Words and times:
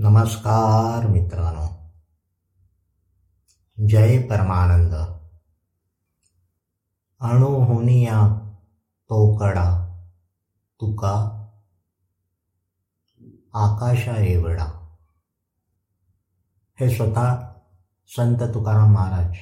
नमस्कार 0.00 1.06
मित्रांनो. 1.06 1.90
जय 3.88 4.26
परमानंद. 4.28 4.94
अणुहुनिया 7.20 8.38
तोकडा 9.08 9.98
तुका 10.80 11.14
आकाशा 13.54 14.16
एवढा. 14.16 14.96
हे 16.80 16.96
स्वतः 16.96 17.36
संत 18.06 18.54
तुकाराम 18.54 18.94
महाराज 18.94 19.36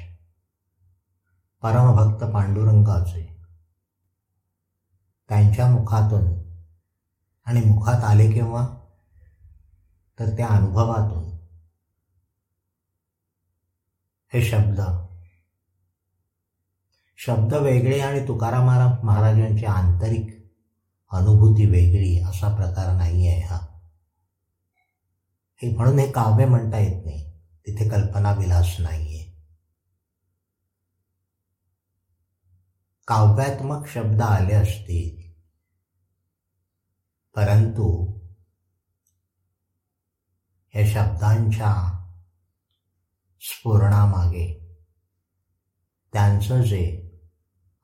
परमभक्त 1.63 2.25
पांडुरंगाचे. 2.25 3.43
त्यांच्या 5.29 5.71
मुखातून 5.71 6.27
आणि 7.45 7.61
मुखात 7.61 8.05
आले 8.05 8.33
केव्हा? 8.33 8.86
तर 10.19 10.37
त्या 10.37 10.49
अनुभवातून 10.49 11.37
हे 14.33 14.43
शब्द 14.43 14.81
शब्द 17.17 17.55
वेगळे 17.55 18.01
आणि 18.01 18.29
तुकाराम 18.29 18.67
महाराजांची 19.07 19.65
आंतरिक 19.65 20.53
अनुभूती 21.11 21.67
वेगळी 21.67 22.21
असा 22.21 22.57
प्रकार 22.57 22.97
नाही 22.97 23.29
आहे 23.29 23.41
हा. 23.41 23.67
हे 25.63 25.77
म्हणून 25.77 25.99
हे 25.99 26.13
काव्य 26.13 26.47
म्हणता 26.47 26.79
येत 26.79 27.05
नाही. 27.05 27.33
तिथे 27.67 27.89
कल्पना 27.89 28.33
विलास 28.33 28.77
नाहीये. 28.79 29.33
काव्यात्मक 33.09 33.87
शब्द 33.87 34.23
आले 34.23 34.55
असतील 34.55 35.33
परंतु 37.35 38.17
या 40.77 40.87
शब्दांच्या 40.87 41.93
स्फुरणामागे. 43.41 44.67
त्यांचं 46.13 46.63
जे 46.63 47.13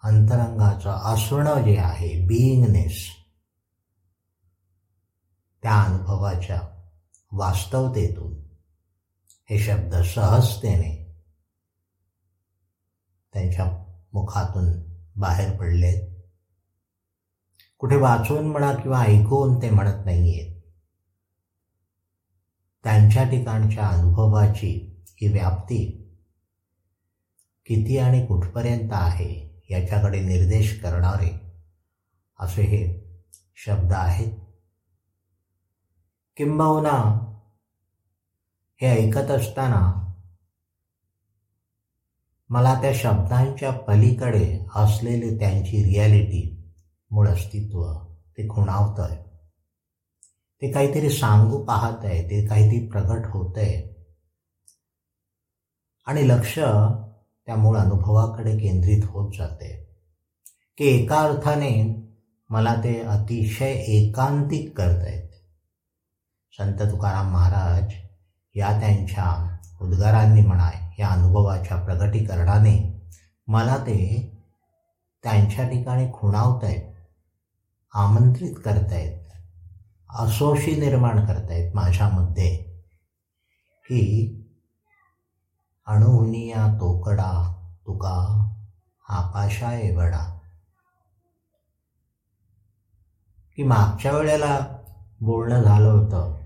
अंतरंगाचं 0.02 0.90
असणं 0.90 1.62
जे 1.64 1.76
आहे 1.78 2.26
बिईंगनेस 2.26 3.08
त्या 5.62 5.82
अनुभवाच्या 5.82 6.60
वास्तवतेतून 7.32 8.32
हे 9.50 9.58
शब्द 9.58 9.94
सहजतेने 9.94 11.14
त्यांच्या 13.32 13.66
मुखातून 14.12 14.72
बाहेर 15.16 15.56
पडले 15.56 16.08
कुठे 17.78 17.96
वाचून 17.96 18.46
म्हणा 18.46 18.74
किंवा 18.74 19.02
ऐकून 19.02 19.62
ते 19.62 19.70
म्हणत 19.70 20.04
नाही 20.04 20.40
आहेत 20.40 20.61
त्यांच्या 22.84 23.24
ठिकाणच्या 23.30 23.88
अनुभवाची 23.88 25.02
ही 25.20 25.28
व्याप्ती 25.28 25.98
किती 27.66 27.98
आणि 27.98 28.26
कुठपर्यंत 28.26 28.90
आहे 28.92 29.60
याच्याकडे 29.70 30.20
निर्देश 30.20 30.80
करणारे 30.82 31.52
असे 32.40 32.62
हे 32.62 33.02
शब्द 33.56 33.92
आहेत. 33.92 34.32
किंबहुना 36.36 37.28
हे 38.80 38.86
ऐकत 38.86 39.30
असताना 39.30 39.98
मला 42.48 42.80
त्या 42.80 42.92
शब्दांच्या 42.94 43.70
पलीकडे 43.70 44.66
असलेले 44.74 45.38
त्यांची 45.38 45.84
रियालिटी 45.84 46.72
मूळ 47.10 47.28
अस्तित्व 47.28 47.92
ते 48.38 48.48
खुणावतं 48.48 49.02
आहे 49.02 49.31
ते 50.62 50.70
काहीतरी 50.72 51.10
सांगू 51.10 51.58
पाहत 51.64 52.04
आहे 52.04 52.22
ते 52.30 52.46
काहीतरी 52.46 52.86
प्रगट 52.88 53.26
होत 53.26 53.58
आहे 53.58 53.92
आणि 56.06 56.28
लक्ष 56.28 56.54
त्या 56.54 57.56
मूळ 57.56 57.76
अनुभवाकडे 57.76 58.58
केंद्रित 58.58 59.04
होत 59.04 59.32
जाते. 59.38 59.70
की 60.78 60.84
एका 60.84 61.20
अर्थाने 61.20 61.72
मला 62.50 62.74
ते 62.74 63.00
अतिशय 63.00 63.72
एकांतिक 63.72 64.76
करत 64.76 65.02
आहेत 65.02 65.28
संत 66.58 66.82
तुकाराम 66.82 67.32
महाराज 67.32 67.92
या 68.54 68.80
त्यांच्या 68.80 69.58
उद्गारांनी 69.80 70.42
म्हणा 70.42 70.70
या 70.98 71.08
अनुभवाच्या 71.08 71.76
प्रगटीकरणाने 71.76 72.76
मला 73.48 73.76
ते 73.76 73.98
त्यांच्या 75.22 75.68
ठिकाणी 75.68 76.10
खुणावत 76.12 76.64
आहेत 76.64 76.90
आमंत्रित 77.92 78.54
करतायत. 78.64 79.21
असोशी 80.14 80.80
निर्माण 80.80 81.26
करतायत 81.26 81.74
माझ्यामध्ये. 81.74 82.56
की 83.84 84.28
अणुहुनिया 85.86 86.66
तोकडा 86.80 87.52
तुका 87.86 88.48
आकाशा 89.08 89.74
एवढा 89.74 90.38
की 93.56 93.62
मागच्या 93.62 94.12
वेळेला 94.12 94.60
बोलणं 95.20 95.62
झालं 95.62 95.88
होतं. 95.88 96.42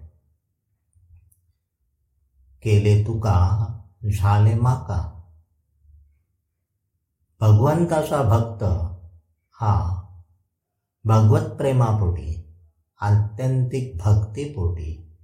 केले 2.63 3.07
तुका 3.07 3.67
झाले 4.05 4.55
माका. 4.55 5.23
भगवंताचा 7.41 8.23
भक्त 8.23 8.63
हा 9.51 10.03
भगवत 11.05 11.57
प्रेमापोटी. 11.57 12.46
आत्यंतिक 13.01 13.97
भक्तीपोटी 13.97 15.17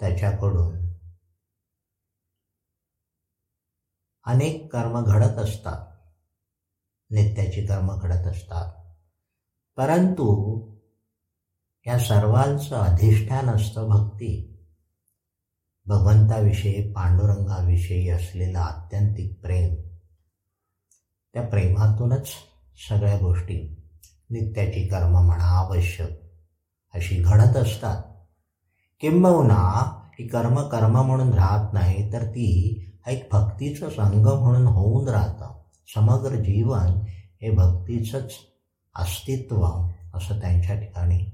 त्याच्याकडून 0.00 0.86
अनेक 4.26 4.72
कर्म 4.72 5.04
घडत 5.04 5.38
असतात. 5.38 5.96
नित्याची 7.10 7.66
कर्म 7.66 7.98
घडत 7.98 8.26
असतात. 8.26 8.94
परंतु 9.76 10.26
या 11.86 11.98
सर्वांचं 11.98 12.76
अधिष्ठान 12.76 13.48
असतं 13.48 13.88
भक्ती. 13.88 14.52
भगवंताविषयी 15.86 16.92
पांडुरंगाविषयी 16.92 18.08
असलेलं 18.08 18.58
आत्यंतिक 18.58 19.40
प्रेम 19.40 19.74
त्या 21.32 21.48
प्रेमातूनच 21.48 22.28
सगळ्या 22.88 23.18
गोष्टी 23.18 23.82
नित्याची 24.30 24.88
कर्म 24.88 25.18
म्हणा 25.18 25.44
आवश्यक 25.44 26.25
अशी 26.96 27.22
घडत 27.22 27.56
असतात. 27.56 28.02
किंबहुना 29.00 29.62
ही 30.18 30.28
कर्म 30.28 30.60
कर्म 30.60 31.02
म्हणून 31.02 31.32
राहत 31.34 31.72
नाही 31.72 32.12
तर 32.12 32.24
ती 32.24 32.48
एक 33.06 33.28
भक्तीचं 33.32 33.90
संघ 33.90 34.28
म्हणून 34.28 34.66
होऊन 34.66 35.08
राहतं. 35.08 35.52
समग्र 35.94 36.34
जीवन 36.34 37.00
हे 37.42 37.50
भक्तीचंच 37.50 38.32
अस्तित्व 38.94 39.66
असं 40.14 40.40
त्यांच्या 40.40 40.80
ठिकाणी 40.80 41.24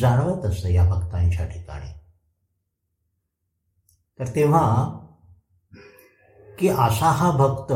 जाणवत 0.00 0.44
असतं 0.44 0.68
या 0.68 0.88
भक्तांच्या 0.88 1.46
ठिकाणी. 1.46 1.90
तर 4.18 4.26
तेव्हा 4.34 4.64
की 6.58 6.68
असा 6.68 7.10
हा 7.10 7.30
भक्त 7.30 7.72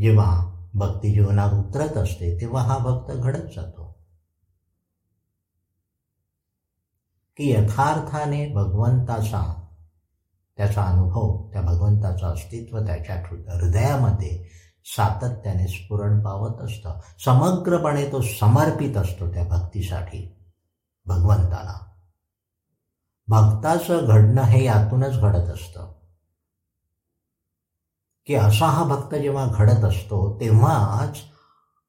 जेव्हा 0.00 0.30
भक्ती 0.74 1.12
जीवनात 1.12 1.52
उतरत 1.52 1.96
असते 1.96 2.40
तेव्हा 2.40 2.62
हा 2.62 2.78
भक्त 2.78 3.12
घडत 3.12 3.48
जातो. 3.56 3.77
की 7.38 7.52
यथार्थाने 7.52 8.52
भगवंताचा 8.52 9.66
त्याचा 10.56 10.82
अनुभव 10.82 11.50
त्या 11.52 11.62
भगवंताचं 11.62 12.26
अस्तित्व 12.26 12.78
त्याच्या 12.78 13.16
हृदयामध्ये 13.30 14.48
सातत्याने 14.84 15.68
स्फुरण 15.68 16.24
पावत 16.24 16.62
असतं. 16.62 17.00
समग्रपणे 17.24 18.12
तो 18.12 18.22
समर्पित 18.22 18.96
असतो 18.96 19.34
त्या 19.34 19.44
भक्तीसाठी 19.44 20.36
भगवंताला. 21.06 21.86
भक्ताचं 23.28 24.06
घडणं 24.06 24.42
हे 24.42 24.64
यातूनच 24.64 25.20
घडत 25.20 25.48
असतं. 25.48 25.92
की 28.26 28.34
असा 28.34 28.66
हा 28.66 28.84
भक्त 28.84 29.14
जेव्हा 29.14 29.46
घडत 29.46 29.84
असतो 29.84 30.40
तेव्हाच 30.40 31.18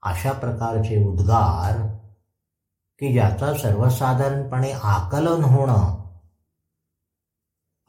अशा 0.04 0.31
प्रकारचे 0.31 1.06
उद्गार 1.06 1.99
की 3.00 3.13
ज्याचं 3.13 3.57
सर्वसाधारणपणे 3.57 4.72
आकलन 4.72 5.44
होणं 5.44 6.00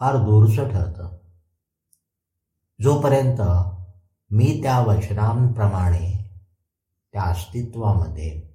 फार 0.01 0.17
दूरचं 0.17 0.69
ठरतं. 0.69 1.17
जोपर्यंत 2.83 3.41
मी 4.31 4.61
त्या 4.63 4.81
वचनांप्रमाणे 4.81 6.33
त्या 7.13 7.23
अस्तित्वामध्ये 7.23 8.51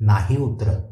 नाही 0.00 0.36
उतरत 0.36 0.82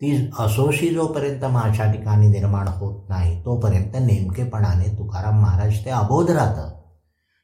ती 0.00 0.30
असोशी 0.38 0.94
जोपर्यंत 0.94 1.44
माझ्या 1.44 1.92
ठिकाणी 1.92 2.28
निर्माण 2.28 2.68
होत 2.68 3.08
नाही 3.08 3.44
तोपर्यंत 3.44 3.96
नेमकेपणाने 4.00 4.98
तुकाराम 4.98 5.40
महाराज 5.40 5.84
ते 5.84 5.90
अबोध 5.90 6.30
राहतं 6.30 6.82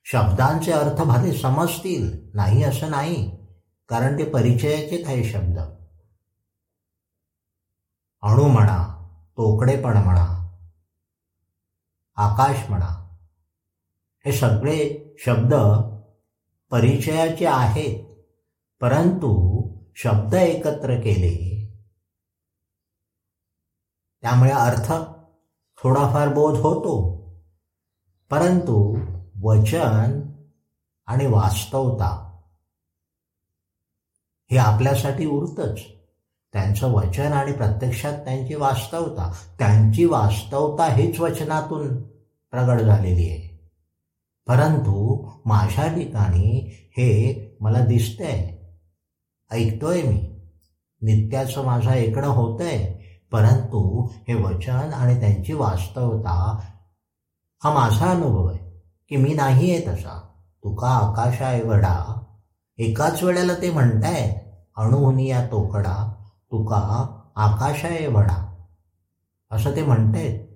शब्दांचे 0.05 0.73
अर्थ 0.73 1.03
भले 1.03 1.33
समजतील 1.33 2.31
नाही 2.35 2.63
असं 2.63 2.91
नाही 2.91 3.31
कारण 3.89 4.19
ते 4.19 4.25
परिचयाचेच 4.25 5.07
आहे 5.07 5.25
शब्द. 5.25 5.59
अणू 8.25 8.49
म्हणा 8.49 9.07
तोकडेपण 9.37 9.97
म्हणा 9.97 10.57
आकाश 12.17 12.71
म्हणा. 12.71 13.17
हे 14.25 14.33
सगळे 14.33 15.15
शब्द 15.19 15.55
परिचयाचे 16.71 17.47
आहेत 17.47 18.05
परंतु 18.81 19.31
शब्द 19.97 20.35
एकत्र 20.35 20.95
केले 20.95 21.55
त्यामुळे 24.23 24.51
अर्थ 24.51 24.93
थोडाफार 25.83 26.29
बोध 26.29 26.59
होतो. 26.59 27.15
परंतु 28.31 28.99
वचन 29.43 30.23
आणि 31.07 31.27
वास्तवता 31.27 32.41
हे 34.51 34.57
आपल्यासाठी 34.59 35.27
उरतच. 35.27 35.94
त्यांचं 36.55 36.93
वचन 36.93 37.33
आणि 37.33 37.53
प्रत्यक्षात 37.53 38.13
त्यांची 38.13 38.55
वास्तवता 38.55 39.33
त्यांची 39.59 40.05
वास्तवता 40.05 40.85
हीच 40.85 41.21
वचनातून 41.21 42.03
प्रगट 42.51 42.81
झालेली 42.81 43.31
आहे. 43.31 43.71
परंतु 44.49 45.27
माझ्या 45.45 45.95
ठिकाणी 45.95 46.75
हे 46.91 47.57
मला 47.61 47.79
दिसतंय. 47.79 48.57
ऐकतोय 49.51 50.03
मी. 50.03 50.41
नित्याचं 51.03 51.65
माझं 51.65 51.91
ऐकणं 51.91 52.29
होतंय. 52.29 52.95
परंतु 53.33 54.09
हे 54.29 54.35
वचन 54.35 54.93
आणि 54.95 55.21
त्यांची 55.21 55.53
वास्तवता 55.53 56.61
हा 57.65 57.75
माझा 57.75 58.11
अनुभव 58.11 58.47
आहे 58.47 58.83
की 59.09 59.17
मी 59.17 59.35
नाही 59.35 59.71
आहे 59.71 59.87
तसा. 59.87 60.21
तुका 60.65 60.89
आकाशा 60.89 61.53
एवढा 61.53 62.23
एकाच 62.79 63.23
वेळेला 63.23 63.55
ते 63.55 63.71
म्हणतायत 63.71 64.35
अणुहुनी 64.77 65.29
या 65.31 65.47
तोकडा 65.47 66.14
तुका 66.55 67.21
आकाशाय 67.37 68.07
वडा 68.07 68.67
असं 69.51 69.77
ते 69.77 69.83
म्हणतायत. 69.83 70.47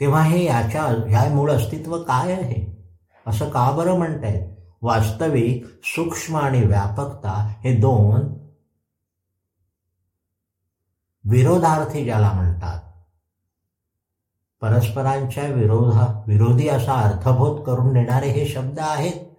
तेव्हा 0.00 0.22
हे 0.22 0.44
याच्या 0.44 0.82
ह्या 0.82 1.34
मूळ 1.34 1.52
अस्तित्व 1.52 2.02
काय 2.02 2.32
आहे? 2.32 2.88
असं 3.26 3.50
का 3.50 3.70
बरं 3.70 3.98
म्हणतायत? 3.98 4.56
वास्तविक 4.82 5.64
सूक्ष्म 5.84 6.36
आणि 6.36 6.62
व्यापकता 6.62 7.54
हे 7.64 7.76
दोन 7.76 8.20
विरोधार्थी 11.30 12.04
ज्याला 12.04 12.32
म्हणतात. 12.32 12.82
परस्परांच्या 14.60 15.46
विरोधा 15.46 16.24
विरोधी 16.26 16.68
असा 16.68 16.94
अर्थबोध 16.94 17.64
करून 17.64 17.92
देणारे 17.92 18.28
हे 18.28 18.46
शब्द 18.46 18.78
आहेत. 18.78 19.33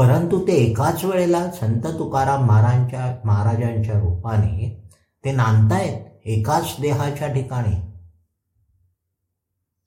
परंतु 0.00 0.46
ते 0.46 0.52
एकाच 0.52 1.04
वेळेला 1.04 1.50
संत 1.50 1.86
तुकाराम 1.86 2.44
महाराजांच्या 2.44 3.20
महाराजांच्या 3.24 4.00
रूपाने 4.00 4.86
ते 5.24 5.32
नांदतायत 5.32 6.26
एकाच 6.26 6.76
देहाच्या 6.80 7.32
ठिकाणी. 7.32 7.74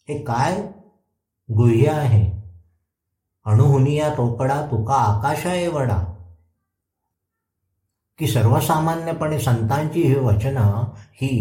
हे 0.09 0.23
काय 0.23 0.61
गुह्य 1.55 1.89
आहे? 1.89 2.41
अणुहुनिया 3.45 4.09
रोकडा 4.09 4.61
तुका 4.65 4.95
आकाशा 4.95 5.53
एवढा 5.53 5.97
की 8.17 8.27
सर्वसामान्यपणे 8.27 9.39
संतांची 9.39 10.01
ही 10.01 10.15
वचनं 10.15 10.83
ही 11.21 11.33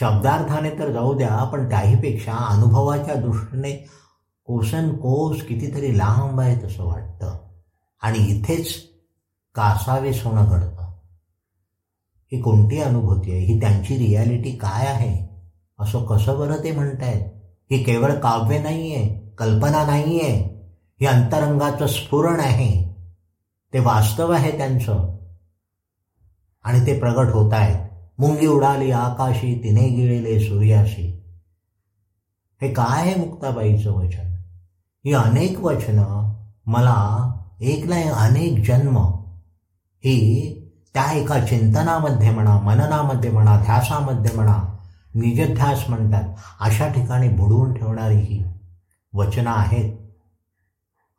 शब्दार्थाने 0.00 0.70
तर 0.70 0.92
जाऊ 0.92 1.14
द्या 1.14 1.44
पण 1.44 1.68
त्याहीपेक्षा 1.70 2.32
अनुभवाच्या 2.32 3.14
दृष्टीने 3.14 3.86
कोसन 4.48 4.96
कोस 4.96 5.42
कितीतरी 5.42 5.98
लांब 5.98 6.40
आहे 6.40 6.64
तसं 6.64 6.84
वाटतं. 6.84 7.38
आणि 8.02 8.18
इथेच 8.18 8.74
कासावेस 9.54 10.24
होणं 10.24 10.44
घडतं. 10.48 10.92
ही 12.32 12.40
कोणती 12.40 12.80
अनुभूती 12.80 13.32
आहे? 13.32 13.40
ही 13.40 13.60
त्यांची 13.60 13.96
रियालिटी 13.96 14.52
काय 14.52 14.86
आहे? 14.86 15.28
असं 15.78 16.04
कसं 16.04 16.38
बरं 16.38 16.64
ते 16.64 16.72
म्हणतायत? 16.72 17.22
ही 17.70 17.82
केवळ 17.84 18.14
काव्य 18.14 18.58
नाही 18.58 18.94
आहे 18.94 19.30
कल्पना 19.30 19.86
नाही 19.86 20.20
आहे 20.20 20.66
हे 21.00 21.06
अंतरंगाचं 21.06 21.86
स्फुरण 21.86 22.40
आहे. 22.40 22.92
ते 23.72 23.78
वास्तव 23.78 24.30
आहे 24.30 24.56
त्यांचं. 24.56 25.18
आणि 26.62 26.86
ते 26.86 26.98
प्रगट 26.98 27.32
होत 27.32 27.52
आहेत 27.52 27.76
मुंगी 28.20 28.46
उडाली 28.46 28.90
आकाशी 28.90 29.60
तिने 29.64 29.88
गिळले 29.88 30.40
सूर्याशी. 30.40 31.22
हे 32.62 32.72
काय 32.72 33.00
आहे 33.00 33.14
मुक्ताबाईचं 33.14 33.90
वचन? 33.90 34.27
ही 35.08 35.14
अनेक 35.14 35.60
वचनं 35.60 36.34
मला 36.66 37.30
एक 37.60 37.86
नाही 37.86 38.02
अनेक 38.02 38.64
जन्म 38.66 38.98
ही 39.98 40.54
त्या 40.94 41.12
एका 41.12 41.46
चिंतनामध्ये 41.46 42.30
म्हणा 42.30 42.60
मननामध्ये 42.60 43.30
म्हणा 43.30 43.56
ध्यासामध्ये 43.56 44.36
म्हणा 44.36 44.76
निजध्यास 45.14 45.84
म्हणतात. 45.88 46.34
अशा 46.60 46.88
ठिकाणी 46.88 47.28
बुडवून 47.28 47.74
ठेवणारी 47.74 48.16
ही 48.16 48.44
वचनं 49.14 49.50
आहेत. 49.50 49.94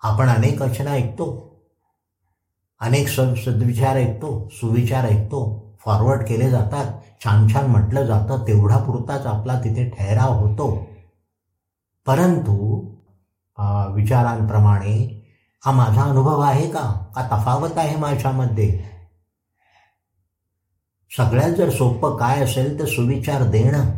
आपण 0.03 0.30
अनेक 0.30 0.62
वचनं 0.62 0.92
ऐकतो. 0.92 1.56
अनेक 2.80 3.07
सद 3.07 3.33
सद्विचार 3.45 3.95
ऐकतो 3.95 4.50
सुविचार 4.51 5.06
ऐकतो. 5.06 5.65
फॉरवर्ड 5.85 6.27
केले 6.27 6.50
जातात. 6.50 7.01
छान 7.24 7.47
छान 7.53 7.65
म्हटलं 7.65 8.06
जातं. 8.06 8.44
तेवढा 8.47 8.77
पुरताच 8.77 9.25
आपला 9.25 9.59
तिथे 9.59 9.89
ठहराव 9.89 10.47
होतो. 10.47 10.88
परंतु 12.07 12.85
विचारांप्रमाणे 13.95 15.15
हा 15.65 15.71
माझा 15.71 16.03
अनुभव 16.03 16.39
आहे 16.39 16.71
का? 16.71 17.11
का 17.15 17.27
तफावत 17.27 17.77
आहे 17.77 17.95
माझ्यामध्ये? 17.95 18.89
सगळ्यात 21.17 21.51
जर 21.51 21.69
सोपं 21.69 22.17
काय 22.17 22.44
असेल 22.44 22.79
तर 22.79 22.85
सुविचार 22.85 23.44
देणं. 23.44 23.91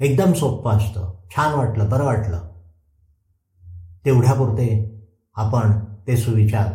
एकदम 0.00 0.32
सोपं 0.32 0.72
असतं. 0.72 1.22
छान 1.36 1.54
वाटलं 1.54 1.90
बरं 1.90 2.04
वाटलं. 2.04 2.52
तेवढ्यापुरते 4.04 4.96
आपण 5.34 5.84
ते 6.06 6.16
सुविचार 6.16 6.72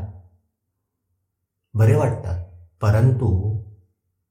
बरे 1.74 1.96
वाटतात. 1.96 2.46
परंतु 2.82 3.62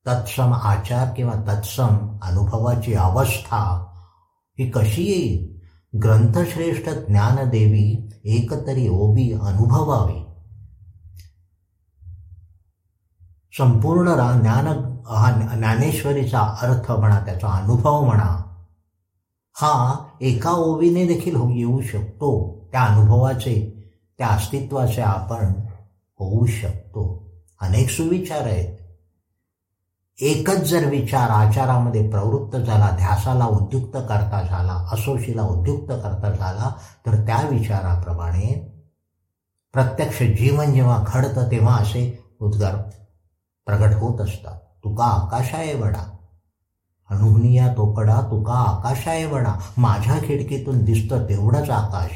तत्सम 0.07 0.55
आचार 0.55 1.15
किंवा 1.17 1.35
तत्सम 1.35 2.19
अनुभवाची 2.23 2.95
अवस्था 2.95 3.87
ही 4.61 4.71
कशी 4.71 5.03
येईल? 5.03 5.61
ग्रंथश्रेष्ठ 6.03 6.89
ज्ञानदेवी 6.89 8.09
एकतरी 8.25 8.89
ओबी 8.89 9.33
अनुभवावी. 9.33 10.25
संपूर्ण 13.59 14.15
ज्ञान 14.41 14.67
हा 15.07 15.57
ज्ञानेश्वरीचा 15.59 16.41
अर्थ 16.41 16.93
म्हणा 16.93 17.25
त्याचा 17.25 17.49
अनुभव 17.49 18.05
म्हणा 18.05 18.57
हा 19.53 20.05
एका 20.21 20.51
ओवीने 20.51 21.07
देखील 21.07 21.37
हो 21.37 21.51
येऊ 21.51 21.81
शकतो. 21.81 22.59
त्या 22.73 22.85
अनुभवाचे 22.85 23.85
त्या 24.19 24.29
अस्तित्वाचे 24.29 25.03
आपण 25.03 25.45
होऊ 26.19 26.47
शकतो. 26.47 27.33
अनेक 27.61 27.91
सुविचार 27.91 28.43
आहेत. 28.43 28.80
एकच 30.21 30.57
जर 30.57 30.85
विचार 30.85 31.31
आचारामध्ये 31.31 32.11
प्रवृत्त 32.11 32.57
झाला 32.57 32.91
ध्यासाला 32.91 33.47
उद्युक्त 33.47 33.97
करता 33.97 34.47
झाला 34.51 34.73
असोशीला 34.73 35.43
उद्युक्त 35.43 35.93
करता 35.93 36.31
झाला 36.31 36.73
तर 37.07 37.27
त्या 37.27 37.49
विचाराप्रमाणे 37.49 38.71
प्रत्यक्ष 39.73 40.23
जीवन 40.23 40.75
जेव्हा 40.75 41.05
घडतं 41.07 41.51
तेव्हा 41.51 41.77
असे 41.77 42.25
उद्गार 42.41 42.77
प्रगट 43.67 43.95
होत 43.95 44.21
असतात. 44.21 44.61
तुका 44.85 45.05
आकाशाय 45.05 45.75
वडा. 45.75 46.17
अणुहनिया 47.11 47.69
तोकडा 47.77 48.21
तुका 48.21 48.53
आकाशाय 48.53 49.25
वडा. 49.25 49.55
माझ्या 49.77 50.19
खिडकीतून 50.19 50.85
दिसतं 50.85 51.25
तेवढंच 51.25 51.71
आकाश. 51.71 52.11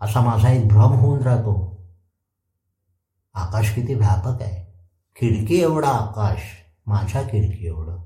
असा 0.00 0.20
माझा 0.20 0.48
एक 0.48 0.68
भ्रम 0.68 0.92
होऊन 0.92 1.18
राहतो. 1.18 1.84
आकाश 3.34 3.74
किती 3.74 3.94
व्यापक 3.94 4.42
आहे. 4.42 4.61
खिडकी 5.16 5.60
एवढा 5.60 5.88
आकाश 5.88 6.38
माझ्या 6.86 7.22
खिडकी 7.22 7.66
एवढं. 7.66 7.98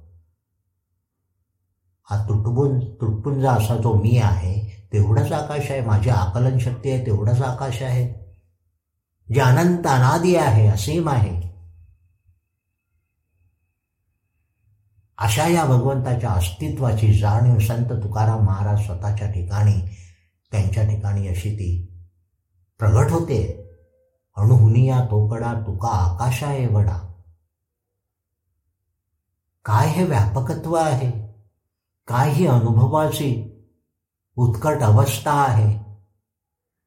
हा 2.11 2.25
तुटबुन 2.29 2.81
तुटपुंज 2.81 3.47
असा 3.47 3.77
जो 3.77 3.95
मी 3.95 4.19
आहे 4.19 4.87
तेवढंच 4.93 5.33
आकाश 5.33 5.71
आहे 5.71 5.81
माझी 5.81 6.11
आकलन 6.11 6.59
शक्ती 6.59 6.91
आहे 6.91 7.07
तेवढंच 7.07 7.43
आकाश 7.43 7.83
आहे. 7.83 8.27
जे 9.35 9.41
अनंत 9.41 9.87
अनादी 9.87 10.37
आहे 10.37 10.67
असीम 10.67 11.09
आहे. 11.09 11.47
अशा 15.19 15.49
या 15.49 15.65
भगवंताच्या 15.65 16.31
अस्तित्वाची 16.31 17.19
जाणीव 17.19 17.59
संत 17.59 17.87
तुकाराम 17.87 18.41
महाराज 18.41 18.87
स्वतःच्या 18.87 19.31
ठिकाणी 19.31 19.97
त्यांच्या 20.51 20.89
ठिकाणी 20.89 21.29
अशी 21.29 21.55
ती 21.55 21.99
प्रगट 22.79 23.11
होते. 23.11 23.66
अणुहुनिया 24.37 25.05
तोकडा 25.05 25.53
तुका 25.53 25.89
आकाशा 25.89 26.69
वडा. 26.71 27.13
काय 29.65 29.89
हे 29.89 30.05
व्यापकत्व 30.05 30.75
आहे? 30.75 31.35
काय 32.09 32.31
ही 32.31 32.47
अनुभवाची 32.47 33.53
उत्कट 34.37 34.83
अवस्था 34.83 35.33
आहे? 35.33 35.87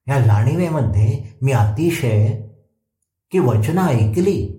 या 0.07 0.21
जाणीवेमध्ये 0.21 1.37
मी 1.41 1.51
अतिशय 1.51 2.47
की 3.31 3.39
वचनं 3.39 3.87
ऐकली 3.87 4.55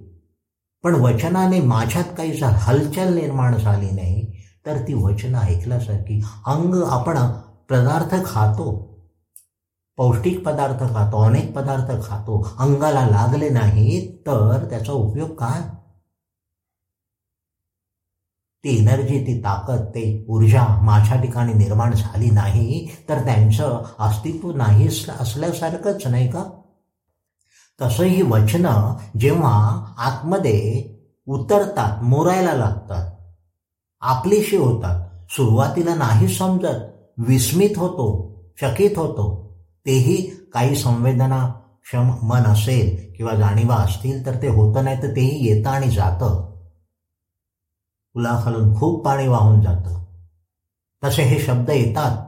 पण 0.82 0.94
वचनाने 0.94 1.60
माझ्यात 1.60 2.04
काही 2.16 2.40
हलचल 2.42 3.14
निर्माण 3.14 3.56
झाली 3.56 3.90
नाही 3.90 4.32
तर 4.66 4.82
ती 4.88 4.94
वचनं 4.94 5.38
ऐकल्यासारखी 5.38 6.24
अंग 6.46 6.82
आपण 6.86 7.16
पदार्थ 7.70 8.26
खातो. 8.26 8.89
पौष्टिक 10.00 10.44
पदार्थ 10.46 10.82
खातो 10.94 11.22
अनेक 11.22 11.52
पदार्थ 11.56 12.08
खातो 12.08 12.56
अंगाला 12.58 13.06
लागले 13.06 13.48
नाही 13.48 14.16
तर 14.26 14.64
त्याचा 14.70 14.92
उपयोग 14.92 15.30
काय? 15.30 15.60
ती 18.64 18.76
एनर्जी 18.78 19.20
ती 19.26 19.40
ताकद 19.40 19.84
ते 19.84 20.26
ऊर्जा 20.28 20.66
माझ्या 20.82 21.20
ठिकाणी 21.20 21.52
निर्माण 21.52 21.92
झाली 21.92 22.30
नाही 22.30 22.88
तर 23.08 23.24
त्यांचं 23.24 23.82
अस्तित्व 23.98 24.52
नाही 24.52 24.88
असल्यासारखंच 25.20 26.06
नाही 26.06 26.28
का? 26.28 26.44
तसं 27.80 28.04
ही 28.04 28.22
वचनं 28.22 28.94
जेव्हा 29.18 29.84
आतमध्ये 29.98 30.82
उतरतात 31.26 32.02
मोरायला 32.02 32.52
लागतात 32.52 33.10
आपलीशी 34.00 34.56
होतात 34.56 35.32
सुरुवातीला 35.32 35.94
नाही 35.94 36.28
समजत 36.28 36.80
विस्मित 37.18 37.78
होतो 37.78 38.08
चकित 38.60 38.98
होतो 38.98 39.49
तेही 39.86 40.30
काही 40.52 40.76
संवेदना 40.76 41.48
क्षम 41.82 42.10
मन 42.22 42.40
असेल 42.40 43.14
किंवा 43.16 43.34
जाणीवा 43.34 43.74
असतील 43.74 44.26
तर 44.26 44.42
ते 44.42 44.48
होतं 44.48 44.84
नाही 44.84 45.02
तर 45.02 45.16
तेही 45.16 45.46
येतं 45.46 45.70
आणि 45.70 45.90
जातं. 45.90 46.50
पुलाखालून 48.12 48.78
खूप 48.78 49.04
पाणी 49.04 49.28
वाहून 49.28 49.60
जातं. 49.60 50.04
तसे 51.04 51.22
हे 51.22 51.38
शब्द 51.38 51.70
येतात. 51.70 52.26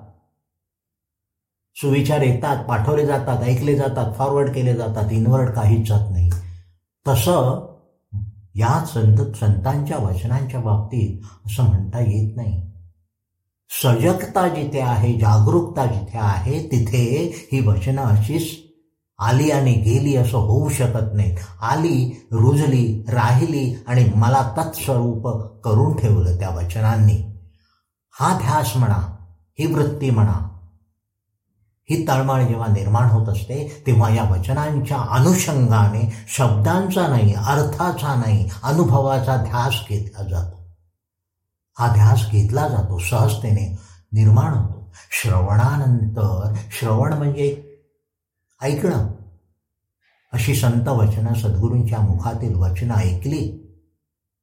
सुविचार 1.77 2.21
येतात 2.21 2.65
पाठवले 2.65 3.07
जातात 3.07 3.43
ऐकले 3.43 3.77
जातात 3.77 4.15
फॉरवर्ड 4.15 4.55
केले 4.55 4.75
जातात 4.75 5.13
इनवर्ड 5.13 5.51
काहीच 5.51 5.89
जात 5.89 6.11
नाही. 6.11 6.31
तसं 7.09 7.73
या 8.55 8.85
संत 8.85 9.37
संतांच्या 9.37 9.99
वचनांच्या 9.99 10.61
बाबतीत 10.61 11.25
असं 11.47 11.63
म्हणता 11.63 11.99
येत 12.01 12.37
नाही. 12.37 12.72
सजगता 13.73 14.49
जिथे 14.49 14.81
आहे 14.81 15.13
जागरूकता 15.19 15.85
जिथे 15.87 16.19
आहे 16.19 16.63
तिथे 16.67 17.05
ही 17.53 17.61
वचनं 17.67 18.03
अशीच 18.03 18.51
आली 19.19 19.51
आणि 19.51 19.73
गेली 19.73 20.17
असं 20.17 20.39
होऊ 20.39 20.69
शकत 20.69 21.15
नाही 21.15 21.37
आली 21.63 22.27
रुजली 22.33 23.05
राहिली 23.09 23.75
आणि 23.87 24.05
मला 24.15 24.43
तत्स्वरूप 24.59 25.29
करून 25.65 25.97
ठेवलं 25.97 26.39
त्या 26.39 26.51
वचनांनी. 26.51 27.17
हा 28.11 28.39
ध्यास 28.39 28.77
म्हणा 28.77 29.01
ही 29.59 29.67
वृत्ती 29.67 30.11
म्हणा 30.11 30.49
ही 31.91 32.07
तळमळ 32.09 32.43
जेव्हा 32.43 32.67
निर्माण 32.67 33.09
होत 33.09 33.29
असते 33.29 33.83
तेव्हा 33.87 34.11
या 34.15 34.25
वचनांच्या 34.31 34.99
अनुषंगाने 34.99 36.13
शब्दांचा 36.29 37.07
नाही 37.07 37.35
अर्थाचा 37.35 38.15
नाही 38.15 38.49
अनुभवाचा 38.63 39.37
ध्यास 39.37 39.75
घेतला 39.89 40.23
जातो. 40.29 40.62
हा 41.79 41.95
ध्यास 41.95 42.27
घेतला 42.31 42.69
जातो 42.69 42.99
सहजतेने 42.99 43.79
निर्माण 44.13 44.53
होतो. 44.53 44.93
श्रवणानंतर 45.11 46.53
श्रवण 46.71 47.13
म्हणजे 47.13 47.77
ऐकणं. 48.63 49.09
अशी 50.33 50.55
संत 50.55 50.89
वचनं 50.89 51.35
सद्गुरूंच्या 51.35 52.01
मुखातील 52.01 52.55
वचनं 52.55 52.95
ऐकली 52.95 53.59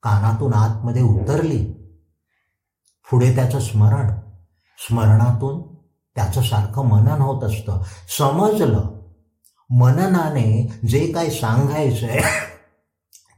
कानातून 0.04 0.54
आतमध्ये 0.54 1.02
उतरली 1.02 1.66
पुढे 3.12 3.36
त्याचं 3.36 3.60
स्मरण. 3.60 4.12
स्मरणातून 4.88 5.76
त्याचं 6.16 6.42
सारखं 6.42 6.86
मनन 6.86 7.22
होत 7.22 7.44
असतं. 7.44 7.84
समजलं. 8.18 8.84
मननाने 9.70 10.80
जे 10.88 11.12
काय 11.12 11.30
सांगायचंय 11.30 12.22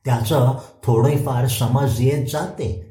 त्याचं 0.06 0.58
थोडंफार 0.84 1.48
समज 1.48 2.02
येत 2.02 2.28
जाते. 2.32 2.91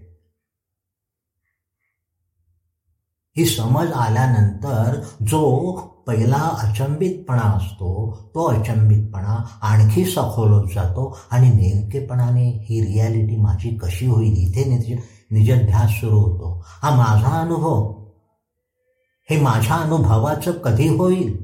ही 3.37 3.45
समज 3.47 3.93
आल्यानंतर 3.93 5.01
जो 5.27 5.73
पहिला 6.07 6.37
अचंबितपणा 6.37 7.43
असतो 7.43 8.19
तो 8.35 8.45
अचंबितपणा 8.45 9.59
आणखी 9.63 10.05
सखोलत 10.05 10.71
जातो 10.75 11.19
आणि 11.31 11.49
नेमकेपणाने 11.49 12.51
ही 12.51 12.81
रियालिटी 12.81 13.37
माझी 13.37 13.77
कशी 13.77 14.07
होईल 14.07 14.33
इथे 14.37 14.65
निज 14.65 14.99
निजध्यास 15.31 15.91
सुरू 15.91 16.19
होतो. 16.19 16.65
हा 16.67 16.97
माझा 16.97 17.41
अनुभव. 17.41 18.09
हे 19.31 19.41
माझ्या 19.41 19.77
अनुभवाचं 19.77 20.53
कधी 20.53 20.89
होईल? 20.89 21.39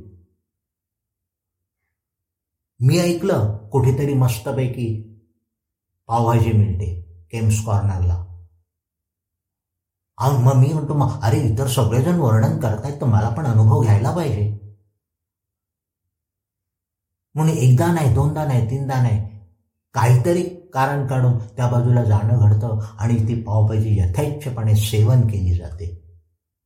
मी 2.81 2.99
ऐकलं 2.99 3.69
कुठेतरी 3.69 4.15
मस्तपैकी. 4.15 5.03
पावभाजी 6.07 6.53
मिळते 6.53 7.03
केम्स 7.33 7.65
कॉर्नरला 7.65 8.26
मग 10.21 10.55
मी 10.55 10.73
म्हणतो 10.73 10.95
मग 10.95 11.21
अरे 11.23 11.41
इतर 11.41 11.67
सगळेजण 11.67 12.19
वर्णन 12.19 12.61
करतायत 12.61 13.01
तर 13.01 13.07
मला 13.07 13.29
पण 13.29 13.47
अनुभव 13.47 13.81
घ्यायला 13.81 14.11
पाहिजे. 14.11 14.75
म्हणून 17.35 17.57
एकदा 17.57 17.93
नाही 17.93 18.15
दोनदा 18.15 18.45
नाही 18.45 18.71
तीनदा 18.71 19.03
नाही 19.03 19.39
काहीतरी 19.95 20.43
कारण 20.75 21.07
काढून 21.07 21.39
त्या 21.39 21.69
बाजूला 21.69 22.05
जाणं 22.05 22.39
घडतं 22.41 22.81
आणि 22.99 23.29
ती 23.29 23.43
पावभाजी 23.43 24.01
यथेच्छपणे 24.01 24.75
सेवन 24.75 25.21
केली 25.21 25.55
जाते. 25.55 26.07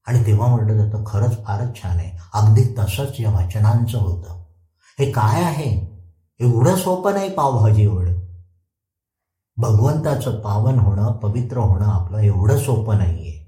आणि 0.06 0.26
तेव्हा 0.26 0.48
म्हटलं 0.48 0.78
जातं 0.78 1.04
खरंच 1.06 1.44
फारच 1.44 1.82
छान 1.82 1.96
आहे. 1.96 2.18
अगदी 2.34 2.64
तसंच 2.78 3.20
या 3.20 3.30
वचनांचं 3.30 3.98
होतं. 3.98 4.44
हे 4.98 5.12
काय 5.12 5.44
आहे? 5.44 5.90
एवढं 6.40 6.76
सोपं 6.76 7.12
नाही 7.12 7.34
पावभाजी 7.34 7.82
एवढं. 7.82 8.20
भगवंताचं 9.56 10.40
पावन 10.40 10.78
होणं 10.78 11.12
पवित्र 11.12 11.56
होणं 11.56 11.86
आपलं 11.86 12.18
एवढं 12.18 12.58
सोपं 12.58 12.98
नाहीये. 12.98 13.39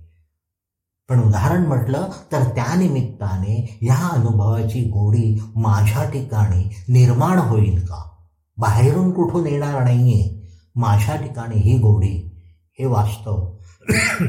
पण 1.12 1.20
उदाहरण 1.20 1.66
म्हटलं 1.66 2.08
तर 2.32 2.42
त्यानिमित्ताने 2.42 3.78
ह्या 3.82 4.08
अनुभवाची 4.08 4.82
गोडी 4.82 5.40
माझ्या 5.56 6.10
ठिकाणी 6.10 6.70
निर्माण 6.88 7.38
होईल 7.38 7.86
का? 7.86 8.10
बाहेरून 8.56 9.10
कुठून 9.10 9.46
येणार 9.46 9.82
नाहीये. 9.82 10.48
माझ्या 10.76 11.16
ठिकाणी 11.16 11.54
ही 11.56 11.78
गोडी 11.78 12.30
हे 12.78 12.86
वास्तव. 12.86 13.56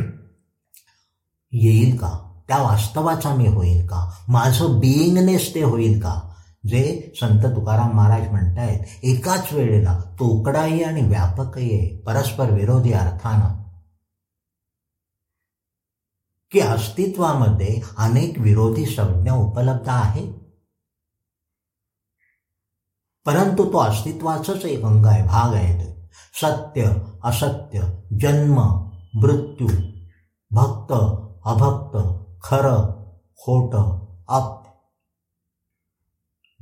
येईल 1.51 1.97
का? 1.97 2.43
त्या 2.47 2.57
वास्तवाचा 2.57 3.35
मी 3.35 3.47
होईल 3.47 3.87
का? 3.87 4.11
माझं 4.27 4.79
बिईंगनेस 4.79 5.55
ते 5.55 5.63
होईल 5.63 5.99
का? 5.99 6.19
जे 6.67 7.13
संत 7.21 7.45
तुकाराम 7.45 7.91
महाराज 7.91 8.29
म्हणतायत 8.29 8.79
एकाच 9.03 9.53
वेळेला 9.53 9.99
तोकडाही 10.19 10.83
आणि 10.83 11.01
व्यापकही 11.01 11.73
आहे 11.73 11.97
परस्पर 11.97 12.51
विरोधी 12.51 12.93
अर्थानं 12.93 13.62
की 16.53 16.60
अस्तित्वामध्ये 16.60 17.81
अनेक 17.98 18.39
विरोधी 18.39 18.86
संज्ञा 18.86 19.33
उपलब्ध 19.33 19.89
आहेत? 19.89 20.33
परंतु 23.25 23.74
तो 23.74 23.77
अस्तित्वाचाच 23.77 24.65
एक 24.65 24.83
अंग 24.86 25.05
आहे 25.05 25.24
भाग 25.24 25.53
आहे 25.53 25.86
तो. 25.86 25.93
सत्य 26.41 26.91
असत्य 27.24 27.79
जन्म 28.19 28.60
मृत्यू 29.15 29.67
भक्त 30.51 30.91
अभक्त 31.45 31.95
खरं 32.43 33.03
खोट 33.38 33.75
अप 34.29 34.63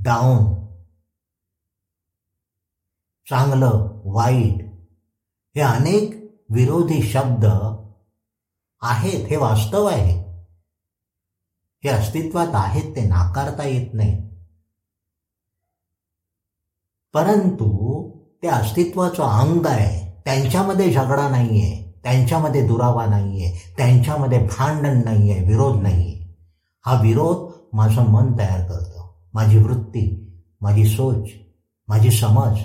डाऊन 0.04 0.62
चांगलं 3.30 4.02
वाईट 4.06 4.62
हे 5.56 5.62
अनेक 5.62 6.32
विरोधी 6.52 7.02
शब्द 7.02 7.46
आहेत 8.82 9.26
हे 9.26 9.36
वास्तव 9.36 9.86
आहे. 9.86 10.22
हे 11.84 11.90
अस्तित्वात 11.90 12.48
आहेत 12.54 12.96
ते 12.96 13.08
नाकारता 13.08 13.64
येत 13.64 13.94
नाही. 13.94 14.30
परंतु 17.14 17.68
ते 18.44 18.48
अस्तित्वाचं 18.48 19.24
अंग 19.24 19.66
आहे. 19.66 20.22
त्यांच्यामध्ये 20.26 20.94
झगडा 20.94 21.30
नाही 21.30 21.62
आहे 21.62 22.00
त्यांच्यामध्ये 22.04 22.68
दुरावा 22.68 23.06
नाहीये. 23.06 23.74
त्यांच्यामध्ये 23.78 24.40
भांडण 24.40 25.04
नाही 25.04 25.32
आहे 25.32 25.44
विरोध 25.44 25.82
नाहीये. 25.82 26.38
हा 26.86 27.02
विरोध 27.02 27.52
माझं 27.74 28.02
मन 28.02 28.38
तयार 28.38 28.72
करतं. 28.72 29.08
माझी 29.34 29.58
वृत्ती 29.58 30.34
माझी 30.62 30.86
सोच 30.86 31.30
माझी 31.88 32.12
समज 32.12 32.60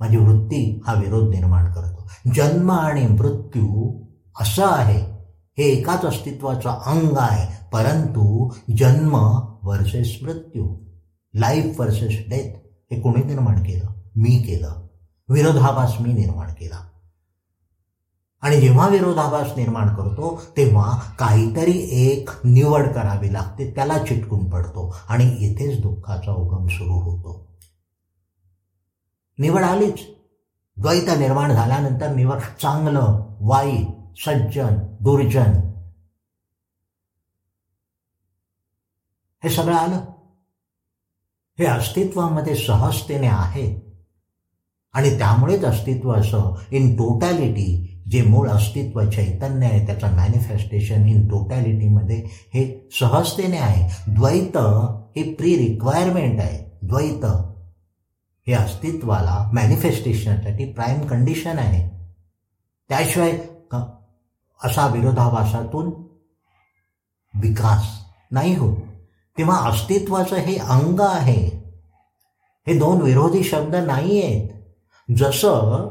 माझी 0.00 0.16
वृत्ती 0.16 0.82
हा 0.86 0.92
विरोध 0.92 1.30
निर्माण 1.30 1.72
करतो. 1.72 2.10
जन्म 2.34 2.70
आणि 2.70 3.06
मृत्यू 3.06 3.99
असं 4.40 4.66
आहे. 4.66 5.20
हे 5.58 5.64
एकाच 5.64 6.04
अस्तित्वाचं 6.04 6.70
अंग 6.70 7.16
आहे. 7.16 7.64
परंतु 7.72 8.50
जन्म 8.76 9.40
वर्सेस 9.62 10.18
मृत्यू 10.22 10.76
लाईफ 11.34 11.80
वर्सेस 11.80 12.28
डेथ 12.28 12.68
हे 12.94 13.00
कोणी 13.00 13.22
निर्माण 13.22 13.62
केलं? 13.62 13.86
मी 14.16 14.38
केलं. 14.38 14.86
विरोधाभास 15.28 15.94
मी 16.00 16.12
निर्माण 16.12 16.50
केला. 16.50 16.88
आणि 18.42 18.60
जेव्हा 18.60 18.88
विरोधाभास 18.88 19.46
निर्माण 19.56 19.94
करतो 19.94 20.42
तेव्हा 20.56 20.98
काहीतरी 21.18 21.88
एक 21.90 22.30
निवड 22.44 22.88
करावी 22.88 23.32
लागते. 23.32 23.70
त्याला 23.70 23.98
चिटकून 23.98 24.50
पडतो 24.50 24.96
आणि 25.08 25.36
इथेच 25.38 25.80
दुःखाचा 25.80 26.32
उगम 26.32 26.66
सुरू 26.66 26.94
होतो. 26.94 27.46
निवड 29.38 29.62
आलीच. 29.62 29.98
द्वैत 30.76 31.18
निर्माण 31.18 31.52
झाल्यानंतर 31.52 32.14
निवड 32.14 32.38
चांगलं 32.38 33.26
वाईट 33.40 33.99
सज्जन 34.24 34.78
दुर्जन. 35.00 35.52
हे 39.44 39.50
सगळं 39.50 39.76
आलं. 39.76 40.04
हे 41.58 41.64
अस्तित्वामध्ये 41.64 42.54
सहजतेने 42.54 43.26
आहे. 43.26 43.90
आणि 44.92 45.18
त्यामुळेच 45.18 45.64
अस्तित्व 45.64 46.12
असं 46.12 46.54
इन 46.72 46.96
टोटॅलिटी 46.96 48.02
जे 48.10 48.22
मूळ 48.22 48.48
अस्तित्व 48.48 49.10
चैतन्य 49.10 49.66
आहे 49.66 49.86
त्याचं 49.86 50.16
मॅनिफेस्टेशन 50.16 51.04
इन 51.06 51.28
टोटॅलिटीमध्ये 51.28 52.26
हे 52.28 52.88
सहजतेने 52.92 53.58
आहे. 53.58 54.12
द्वैत 54.14 54.56
हे 55.16 55.34
प्री 55.34 55.56
रिक्वायरमेंट 55.56 56.40
आहे. 56.40 56.78
द्वैत 56.82 57.24
हे 58.46 58.52
अस्तित्वाला 58.52 59.50
मॅनिफेस्टेशनसाठी 59.54 60.72
प्राईम 60.72 61.06
कंडिशन 61.06 61.58
आहे. 61.58 62.10
त्याशिवाय 62.88 63.38
असा 64.64 64.86
विरोधाभासातून 64.86 65.86
विकास 67.34 68.04
नाही 68.30 68.56
होत. 68.56 68.76
तेव्हा 69.38 69.70
अस्तित्वाचं 69.70 70.36
हे 70.36 70.56
अंग 70.58 71.00
आहे. 71.00 71.60
हे 72.66 72.78
दोन 72.78 73.02
विरोधी 73.02 73.44
शब्द 73.44 73.74
नाही 73.74 74.22
आहेत 74.22 74.48
जसं 75.16 75.90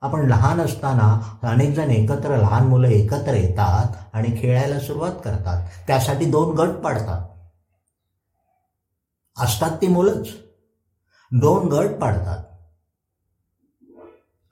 आपण 0.00 0.26
लहान 0.26 0.60
असताना 0.60 1.38
अनेक 1.42 1.74
जण 1.74 1.90
एकत्र 1.90 2.36
लहान 2.36 2.66
मुलं 2.66 2.88
एकत्र 2.88 3.34
येतात 3.34 3.96
आणि 4.12 4.42
खेळायला 4.42 4.80
सुरुवात 4.80 5.12
करतात. 5.24 5.68
त्यासाठी 5.86 6.24
दोन 6.24 6.56
गट 6.56 6.74
पाडतात. 6.84 7.28
असतात 9.38 9.70
ती 9.70 9.86
मुलंच. 9.86 10.28
दोन 11.32 11.68
गट 11.68 12.00
पाडतात. 12.00 12.44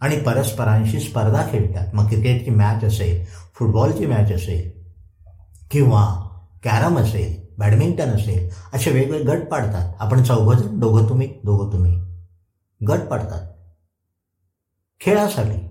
आणि 0.00 0.16
परस्परांशी 0.16 1.00
स्पर्धा 1.00 1.46
खेळतात. 1.52 1.94
मग 1.94 2.08
क्रिकेटची 2.08 2.50
मॅच 2.50 2.84
असेल 2.84 3.24
फुटबॉलची 3.54 4.06
मॅच 4.06 4.32
असेल 4.32 4.70
किंवा 5.70 6.28
कॅरम 6.64 6.98
असेल 6.98 7.54
बॅडमिंटन 7.58 8.08
असेल 8.08 8.50
असे 8.72 8.90
वेगवेगळे 8.90 9.36
गट 9.36 9.46
पाडतात. 9.46 9.92
आपण 10.00 10.22
चौघं 10.22 10.80
दोघं 10.80 11.08
तुम्ही 11.08 11.26
दोघं 11.44 11.72
तुम्ही. 11.72 11.98
गट 12.88 12.98
पाडतात. 12.98 13.48
खेळासाठी. 15.00 15.66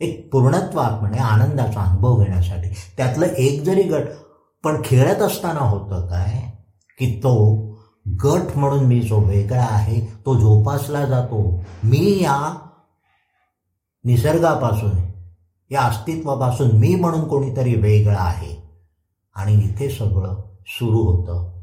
एक 0.00 0.32
पूर्णत्वात 0.32 1.00
म्हणजे 1.00 1.20
आनंदाचा 1.20 1.80
अनुभव 1.80 2.22
घेण्यासाठी. 2.22 2.68
त्यातलं 2.96 3.26
एक 3.26 3.62
जरी 3.62 3.82
गट 3.82 4.04
पण 4.64 4.82
खेळत 4.84 5.22
असताना 5.22 5.60
होतं 5.60 6.06
काय? 6.06 6.50
की 6.98 7.16
तो 7.18 7.64
गट 8.24 8.56
म्हणून 8.56 8.84
मी 8.84 9.00
जो 9.00 9.20
वेगळा 9.20 9.66
आहे 9.70 10.00
तो 10.00 10.34
जोपासला 10.38 11.04
जातो. 11.04 11.64
मी 11.84 12.18
या 12.20 12.63
निसर्गापासून 14.04 14.90
या 15.70 15.80
अस्तित्वापासून 15.80 16.70
मी 16.70 16.94
म्हणून 16.94 17.28
कोणीतरी 17.28 17.74
वेगळं 17.74 18.18
आहे. 18.18 18.70
आणि 19.34 19.54
इथे 19.54 19.90
सगळं 19.90 20.42
सुरू 20.66 20.98
होतं. 20.98 21.62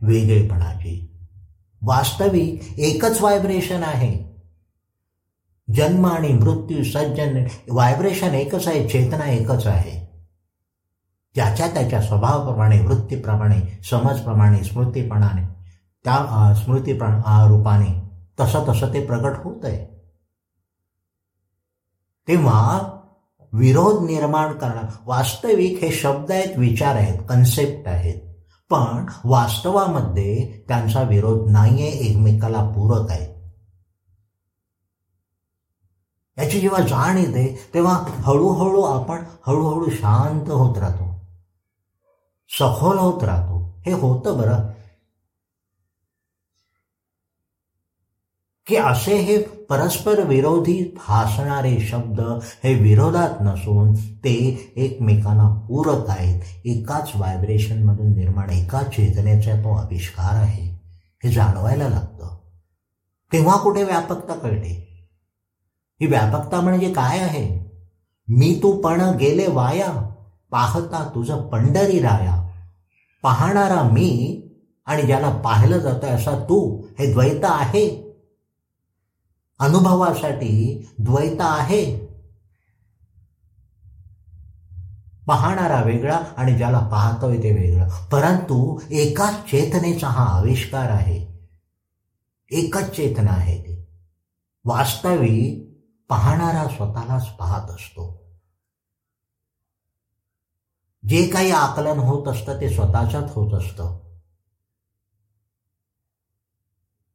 वेगळेपणाची. 0.00 1.16
वास्तविक 1.82 2.78
एकच 2.78 3.20
व्हायब्रेशन 3.20 3.82
आहे. 3.82 4.42
जन्म 5.74 6.06
आणि 6.06 6.28
मृत्यू 6.28 6.84
सज्जन 6.84 7.44
व्हायब्रेशन 7.70 8.34
एकच 8.34 8.68
आहे 8.68 8.88
चेतना 8.88 9.24
एकच 9.24 9.66
आहे. 9.66 10.02
ज्याच्या 11.34 11.68
त्याच्या 11.68 12.02
स्वभावाप्रमाणे 12.02 12.80
वृत्तीप्रमाणे 12.86 13.80
समजप्रमाणे 13.90 14.64
स्मृतीपणाने 14.64 15.42
त्या 16.04 16.54
स्मृती 16.54 16.92
रूपाने 16.92 18.02
तसं 18.40 18.64
तसं 18.68 18.94
ते 18.94 19.06
प्रगट 19.06 19.32
होत 19.44 19.64
आहे 19.64 19.91
तेव्हा 22.28 22.80
विरोध 23.52 24.10
निर्माण 24.10 24.52
करणं 24.52 24.82
वास्तविक 25.04 25.78
हे 25.78 25.92
शब्द 25.92 26.32
आहेत 26.32 26.58
विचार 26.58 26.96
आहेत 26.96 27.18
कन्सेप्ट 27.28 27.88
आहेत. 27.88 28.20
पण 28.70 29.06
वास्तवामध्ये 29.24 30.64
त्यांचा 30.68 31.02
विरोध 31.02 31.50
नाहीये 31.50 31.88
एकमेकाला 31.88 32.64
पूरक 32.64 33.10
आहे 33.10 33.32
याची 36.38 36.60
जेव्हा 36.60 36.80
जाण 36.80 37.18
येते 37.18 37.70
तेव्हा 37.74 38.04
हळूहळू 38.08 38.82
आपण 38.82 39.24
हळूहळू 39.46 39.90
शांत 39.90 40.50
होत 40.50 40.78
राहतो. 40.78 41.24
सखोल 42.48 42.98
होत 42.98 43.24
राहतो. 43.24 43.82
हे 43.86 43.92
होतं 43.92 44.38
बरं. 44.38 44.58
की 48.72 48.78
असे 48.78 49.16
हे 49.16 49.38
परस्पर 49.42 50.20
विरोधी 50.20 50.94
भासणारे 50.96 51.80
शब्द 51.80 52.20
हे 52.64 52.74
विरोधात 52.74 53.30
नसून 53.40 53.94
ते 53.94 54.72
एकमेकांना 54.76 55.48
पूरक 55.48 56.04
आहेत. 56.08 56.42
एकाच 56.64 57.10
व्हायब्रेशनमधून 57.14 58.16
निर्माण 58.16 58.50
एकाच 58.50 58.88
चेतनेचा 58.88 59.54
तो 59.56 59.76
आविष्कार 59.76 60.36
आहे. 60.36 60.80
हे 61.24 61.30
जाणवायला 61.30 61.88
लागतं. 61.88 62.36
तेव्हा 63.32 63.56
कुठे 63.56 63.84
व्यापकता 63.84 64.34
कळते? 64.34 65.06
ही 66.00 66.06
व्यापकता 66.06 66.60
म्हणजे 66.60 66.92
काय 66.92 67.18
आहे? 67.18 67.70
मी 68.28 68.60
तू 68.62 68.72
पण 68.72 69.00
गेले 69.00 69.46
वाया 69.46 70.14
पाहता 70.50 71.10
तुझं 71.14 71.36
पंढरी 71.42 72.00
राया. 72.00 72.50
पाहणारा 73.22 73.82
मी 73.82 74.42
आणि 74.86 75.02
ज्याला 75.02 75.30
पाहिलं 75.30 75.78
जातं 75.78 76.06
असा 76.06 76.30
तू 76.30 76.82
हे 76.98 77.12
द्वैत 77.12 77.40
आहे. 77.42 78.01
अनुभवासाठी 79.62 80.88
द्वैत 80.98 81.36
आहे. 81.40 82.06
पाहणारा 85.26 85.82
वेगळा 85.82 86.22
आणि 86.36 86.56
ज्याला 86.56 86.78
पाहतोय 86.78 87.38
ते 87.38 87.52
वेगळं. 87.52 88.06
परंतु 88.06 88.80
एकाच 88.90 89.50
चेतनेचा 89.50 90.08
हा 90.08 90.24
आविष्कार 90.24 90.90
आहे. 90.90 91.48
एकच 92.50 92.96
चेतना 92.96 93.30
आहे 93.30 93.62
ती. 93.62 93.86
वास्तवी 94.64 95.60
पाहणारा 96.08 96.68
स्वतःलाच 96.68 97.28
पाहत 97.28 97.70
असतो. 97.70 98.22
जे 101.08 101.28
काही 101.28 101.50
आकलन 101.50 101.98
होत 101.98 102.28
असतं 102.28 102.60
ते 102.60 102.74
स्वतःच्याच 102.74 103.32
होत 103.32 103.52
असतं. 103.52 103.98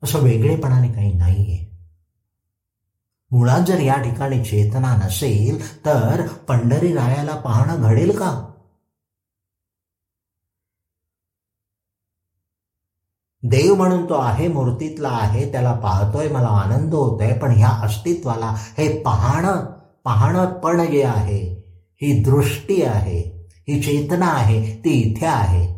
असं 0.04 0.20
वेगळेपणाने 0.20 0.94
काही 0.94 1.14
नाहीये. 1.14 1.77
मुळात 3.32 3.62
जर 3.62 3.80
या 3.80 4.02
ठिकाणी 4.02 4.44
चेतना 4.46 4.96
नसेल 4.96 5.86
तर 5.86 6.28
पंढरी 6.28 6.94
रायाला 6.94 7.36
पाहणं 7.36 7.82
घडेल 7.82 8.12
का? 8.12 8.54
देव 13.44 13.76
म्हणून 13.76 14.10
तो 14.10 14.14
आहे 14.14 14.48
मूर्तीतला 14.48 15.10
आहे 15.10 15.52
त्याला 15.52 15.74
पाहतोय 15.74 16.28
मला 16.28 16.48
आनंद 16.48 16.94
होतोय 16.94 17.34
पण 17.34 17.52
ह्या 17.52 17.70
अस्तित्वाला 17.70 18.54
हे 18.78 19.02
पाहणं 19.02 19.66
पाहणं 20.04 20.54
पण 20.60 20.92
जे 20.92 21.04
आहे 21.04 21.42
ही 22.02 22.24
दृष्टी 22.24 22.82
आहे 22.82 23.48
ही 23.68 23.82
चेतना 23.82 24.28
आहे 24.28 24.76
ती 24.86 24.90
इथे 24.90 25.26
आहे. 25.26 25.78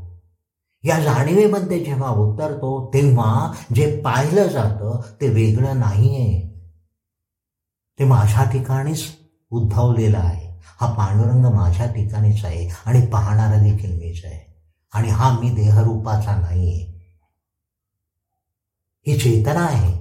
या 0.84 1.00
जाणीवेमध्ये 1.00 1.80
जेव्हा 1.80 2.10
उतरतो 2.10 2.92
तेव्हा 2.94 3.52
जे 3.76 4.02
पाहिलं 4.02 4.48
जातं 4.48 5.02
ते 5.22 5.30
वेगळं 5.30 5.80
नाहीये. 5.80 6.49
ते 8.00 8.06
माझ्या 8.06 8.44
ठिकाणीच 8.52 9.04
उद्भवलेलं 9.52 10.18
आहे. 10.18 10.48
हा 10.82 10.94
पांडुरंग 10.94 11.46
माझ्या 11.46 11.86
ठिकाणीच 11.94 12.46
आहे 12.46 12.68
आणि 12.86 13.06
पाहणारा 13.08 13.62
देखील 13.62 13.98
मीच 14.00 14.26
आहे. 14.26 14.40
आणि 14.94 15.10
हा 15.10 15.40
मी 15.40 15.50
देहरूपाचा 15.50 16.36
नाही 16.36 16.70
आहे 16.70 16.88
ही 19.08 19.18
चेतना 19.20 19.66
आहे. 19.66 19.98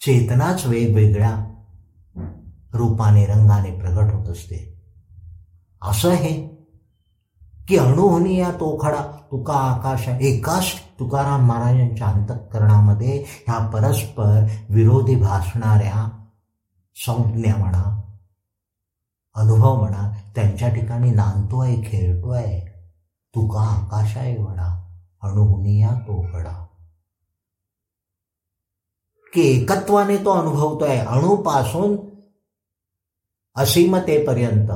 चेतनाच 0.00 0.66
वेगवेगळ्या 0.66 1.34
रूपाने 2.74 3.26
रंगाने 3.26 3.70
प्रगट 3.70 4.12
होत 4.14 4.28
असते. 4.28 4.82
असं 5.82 6.10
आहे 6.10 6.34
की 7.68 7.76
अणुहुनी 7.76 8.38
या 8.38 8.50
तोखडा 8.50 9.02
तुका 9.30 9.54
आकाश 9.54 10.08
एकाच 10.08 10.72
तुकाराम 11.00 11.46
महाराजांच्या 11.46 12.06
अंतःकरणामध्ये 12.06 13.24
ह्या 13.46 13.58
परस्पर 13.58 14.46
विरोधी 14.70 15.16
भासणाऱ्या 15.16 16.17
संज्ञा 17.06 17.56
म्हणा 17.56 18.02
अनुभव 19.34 19.80
म्हणा 19.80 20.32
त्यांच्या 20.34 20.68
ठिकाणी 20.68 21.10
नांदतोय 21.10 21.76
खेळतोय 21.76 22.60
तुका 23.34 23.60
आकाश 23.60 24.16
आहे 24.16 24.38
म्हणा 24.38 24.98
अणुहुनिया 25.22 25.90
तो 25.90 26.22
घडा 26.22 26.66
की 29.34 29.40
एकत्वाने 29.40 30.16
तो 30.16 30.30
अनुभवतोय 30.30 30.98
अणुपासून 30.98 31.96
असीमतेपर्यंत 33.56 34.70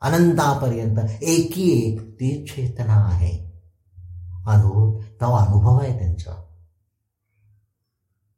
अनंतापर्यंत 0.00 0.98
एकी 1.22 1.70
एक 1.70 2.14
ती 2.14 2.46
चेतना 2.46 2.94
आहे. 2.94 3.44
अनुभव 4.46 5.00
तो 5.00 5.36
अनुभव 5.36 5.78
आहे 5.78 5.98
त्यांचा. 5.98 6.53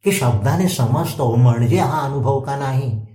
की 0.06 0.12
शब्दाने 0.12 0.68
समजतो 0.68 1.34
म्हणजे 1.34 1.78
हा 1.78 2.00
अनुभव 2.00 2.40
का 2.40 2.56
नाही? 2.56 3.06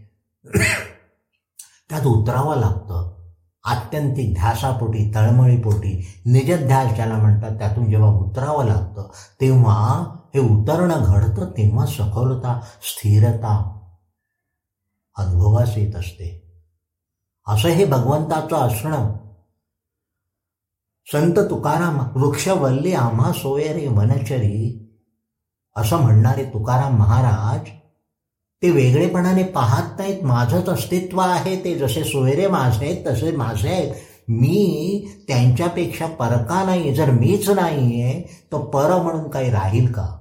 त्यात 1.90 2.06
उतरावं 2.06 2.56
लागतं. 2.58 3.22
आत्यंतिक 3.64 4.34
ध्यासापोटी 4.34 5.12
तळमळीपोटी 5.16 6.22
निजध्यास 6.26 6.96
ज्याला 6.96 7.18
म्हणतात 7.18 7.52
त्यातून 7.52 7.90
जेव्हा 7.90 8.10
उतरावं 8.10 8.66
लागतं 8.66 9.10
तेव्हा 9.42 10.00
हे 10.34 10.40
उतरणं 10.40 11.04
घडतं 11.06 11.46
तेव्हा 11.46 11.86
सखोलता 11.86 12.60
स्थिरता 12.64 13.80
अनुभवास 15.18 15.78
येत 15.78 15.96
असते. 15.96 16.60
असं 17.48 17.70
हे 17.70 17.86
भगवंताचं 17.86 18.56
असणं 18.56 19.18
संत 21.12 21.40
तुकाराम 21.50 22.00
वृक्षवल्ली 22.16 22.94
आम्हा 22.94 23.34
सोयरे 23.34 23.88
वनचरी 23.88 24.88
असं 25.76 25.98
म्हणणारे 25.98 26.46
तुकाराम 26.46 26.98
महाराज 26.98 27.70
ते 28.62 28.70
वेगळेपणाने 28.70 29.44
पाहत 29.44 30.00
नाहीत 30.00 30.24
माझंच 30.24 30.70
अस्तित्व 30.70 31.20
आहे 31.20 31.64
ते 31.64 31.80
जसे 31.80 32.04
सोयरे 32.04 32.48
माझे 32.48 32.86
आहेत 32.86 33.06
तसे 33.08 33.32
माझे 33.32 33.70
आहेत. 33.70 33.96
मी 34.28 35.08
त्यांच्यापेक्षा 35.28 36.08
परका 36.08 36.64
नाही 36.64 36.94
जर 36.96 37.12
मीच 37.12 37.50
नाही 37.50 38.02
आहे 38.02 38.22
तर 38.22 38.58
पर 38.58 39.02
म्हणून 39.02 39.30
काही 39.30 39.52
राहील 39.52 39.92
का? 39.92 40.18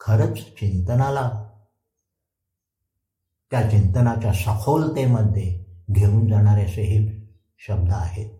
खरंच 0.00 0.38
चिंतनाला 0.38 1.30
त्या 3.50 3.70
चिंतनाच्या 3.70 4.32
सखोलतेमध्ये 4.32 5.64
घेऊन 5.90 6.28
जाणारे 6.28 6.64
असे 6.64 6.82
हे 6.82 7.28
शब्द 7.58 7.92
आहेत. 7.92 8.30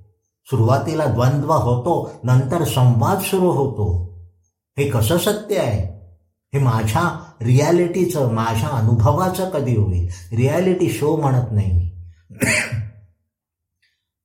सुरुवातीला 0.51 1.07
द्वंद्व 1.07 1.53
होतो 1.53 2.11
नंतर 2.25 2.64
संवाद 2.64 3.19
सुरू 3.21 3.51
होतो. 3.51 4.06
हे 4.78 4.90
कसं 4.90 5.18
सत्य 5.18 5.58
आहे? 5.58 5.96
हे 6.54 6.64
माझ्या 6.64 7.32
रियालिटीचं 7.42 8.32
माझ्या 8.32 8.68
अनुभवाचं 8.68 9.50
कधी 9.50 9.76
होईल? 9.76 10.08
रियालिटी 10.36 10.90
शो 10.90 11.16
म्हणत 11.16 11.52
नाही 11.52 11.72
मी. 11.72 11.92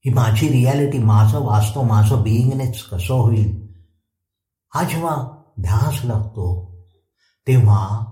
ही 0.06 0.14
माझी 0.14 0.50
रियालिटी 0.50 0.98
माझं 0.98 1.40
वाचतो 1.40 1.84
माझं 1.84 2.22
बिईंगनेच 2.22 2.84
कसं 2.84 3.14
होईल? 3.14 3.68
हा 4.74 4.84
जेव्हा 4.84 5.44
ध्यास 5.60 6.06
लागतो 6.06 6.76
तेव्हा 7.48 8.06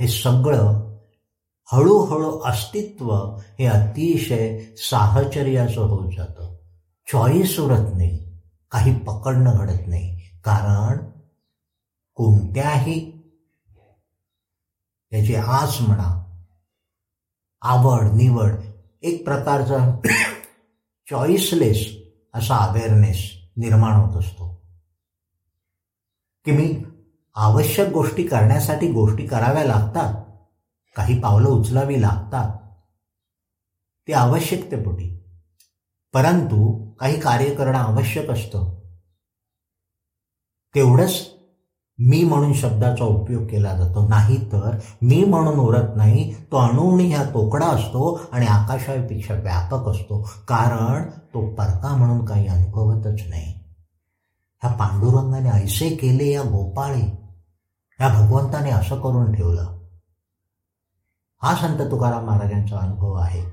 हे 0.00 0.08
सगळं 0.08 0.96
हळूहळू 1.72 2.38
अस्तित्व 2.38 3.12
हे 3.58 3.66
अतिशय 3.66 4.60
साहचर्याचं 4.76 5.80
होत 5.80 6.12
जातं. 6.16 6.56
चॉईस 7.12 7.60
उरत 7.60 7.96
नाही. 7.96 8.38
काही 8.70 8.94
पकडणं 8.94 9.52
घडत 9.56 9.86
नाही. 9.86 10.20
कारण 10.44 10.98
कोणत्याही 12.16 13.12
त्याची 15.10 15.34
आस 15.34 15.80
म्हणा 15.80 16.40
आवड 17.62 18.02
निवड 18.02 18.52
एक 19.02 19.24
प्रकारचा 19.24 20.00
चॉईसलेस 21.10 21.96
असा 22.34 22.56
अवेअरनेस 22.56 23.32
निर्माण 23.56 23.92
होत 23.92 24.16
असतो. 24.16 24.66
की 26.44 26.50
मी 26.50 26.84
आवश्यक 27.34 27.88
गोष्टी 27.88 28.26
करण्यासाठी 28.26 28.92
गोष्टी 28.92 29.26
कराव्या 29.26 29.64
लागतात 29.64 30.24
काही 30.96 31.20
पावलं 31.20 31.48
उचलावी 31.48 32.02
लागतात 32.02 32.76
ते 34.08 34.12
आवश्यकतेपोटी. 34.12 35.24
परंतु 36.12 36.90
काही 36.94 37.20
कार्य 37.20 37.54
करणं 37.54 37.78
आवश्यक 37.78 38.30
असतं. 38.30 38.80
तेवढंच 40.74 41.35
मी 41.98 42.24
म्हणून 42.24 42.52
शब्दाचा 42.52 43.04
उपयोग 43.04 43.46
केला 43.46 43.76
जातो. 43.76 44.08
नाही 44.08 44.52
तर 44.52 44.78
मी 45.02 45.24
म्हणून 45.24 45.58
उरत 45.58 45.96
नाही 45.96 46.34
तो 46.34 46.56
अणुणी 46.56 47.08
ह्या 47.08 47.24
तोकडा 47.24 47.66
असतो 47.66 48.20
आणि 48.32 48.46
आकाशापेक्षा 48.46 49.34
व्यापक 49.34 49.88
असतो. 49.88 50.30
कारण 50.48 51.10
तो 51.10 51.54
परका 51.54 51.96
म्हणून 51.96 52.24
काही 52.24 52.46
अनुभवतच 52.46 53.22
नाही. 53.28 53.52
ह्या 54.62 54.72
पांडुरंगाने 54.72 55.50
ऐसे 55.50 55.88
केले 55.88 56.32
या 56.32 56.42
गोपाळे 56.42 57.26
या 58.00 58.08
भगवंताने 58.08 58.70
असं 58.70 59.00
करून 59.00 59.32
ठेवलं. 59.32 59.78
हा 61.42 61.54
संत 61.54 61.90
तुकाराम 61.90 62.24
महाराजांचा 62.24 62.78
अनुभव 62.78 63.12
आहे. 63.12 63.44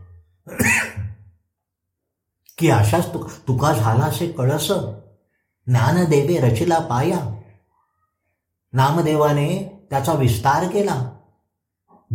की 2.57 2.69
अशाच 2.69 3.13
तुका 3.47 3.73
झाला 3.73 4.03
असे 4.05 4.27
कळस 4.27 4.67
ज्ञानदेवे 5.67 6.37
रचिला 6.37 6.79
पाया. 6.79 7.32
नामदेवाने 8.73 9.81
त्याचा 9.89 10.13
विस्तार 10.13 10.67
केला. 10.67 11.17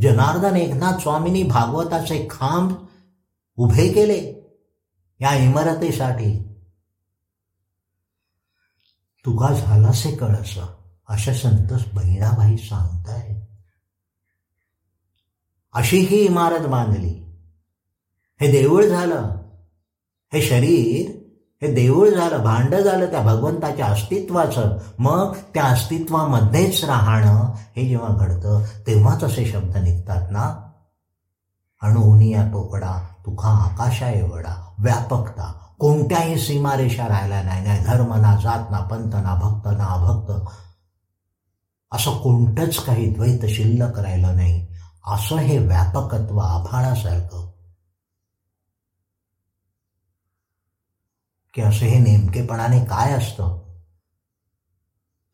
जनार्दन 0.02 0.56
एकनाथ 0.56 0.98
स्वामींनी 0.98 1.42
भागवताचे 1.42 2.28
खांब 2.30 2.72
उभे 3.56 3.92
केले 3.92 4.34
या 5.20 5.34
इमारतीसाठी. 5.34 6.48
तुका 9.24 9.54
झालासे 9.54 10.16
कळस 10.16 10.58
अशा 11.08 11.34
संत 11.34 11.94
बहिणाबाई 11.94 12.56
सांगताय 12.56 13.46
अशी 15.72 15.98
ही 15.98 16.16
इमारत 16.16 16.66
बांधली. 16.66 17.24
हे 18.40 18.50
देऊळ 18.50 18.86
झालं. 18.86 19.36
हे 20.32 20.42
शरीर 20.42 21.17
हे 21.62 21.74
देऊळ 21.74 22.10
झालं 22.10 22.42
भांड 22.42 22.74
झालं 22.74 23.10
त्या 23.10 23.20
भगवंताच्या 23.20 23.86
अस्तित्वाचं. 23.86 24.78
मग 24.98 25.36
त्या 25.54 25.64
अस्तित्वामध्येच 25.64 26.84
राहणं 26.84 27.52
हे 27.76 27.88
जेव्हा 27.88 28.08
घडतं 28.08 28.64
तेव्हाच 28.86 29.24
असे 29.24 29.46
शब्द 29.46 29.76
निघतात 29.76 30.30
ना? 30.30 30.70
अणुहुनिया 31.82 32.42
पोकडा 32.42 33.06
तुखा 33.26 33.48
आकाशा 33.48 34.10
एवढा 34.10 34.74
व्यापकता. 34.78 35.52
कोणत्याही 35.78 36.38
सीमारेषा 36.38 37.08
राहिल्या 37.08 37.42
नाही 37.42 37.64
नाही. 37.64 37.84
धर्म 37.84 38.14
ना 38.14 38.34
जात 38.42 38.70
ना 38.70 38.80
पंत 38.80 39.14
ना 39.14 39.34
भक्त 39.34 39.78
ना 39.78 39.84
अभक्त. 39.84 40.32
असं 41.92 42.10
कोणतंच 42.10 42.84
काही 42.84 43.14
द्वैत 43.14 43.46
शिल्लक 43.46 43.98
राहिलं 43.98 44.36
नाही. 44.36 44.66
असं 45.06 45.36
हे 45.36 45.58
व्यापकत्व 45.58 46.38
आभाळासारखं 46.38 47.37
की 51.54 51.62
असं 51.62 51.86
हे 51.86 51.98
नेमकेपणाने 51.98 52.84
काय 52.84 53.12
असतं? 53.12 53.68